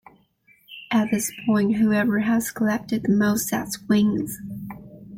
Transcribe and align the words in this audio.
At 0.89 1.11
this 1.11 1.31
point, 1.45 1.75
whoever 1.75 2.21
has 2.21 2.49
collected 2.49 3.03
the 3.03 3.11
most 3.13 3.47
sets 3.49 3.79
wins. 3.83 4.39